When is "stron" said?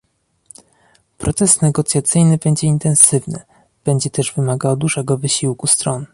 5.67-6.05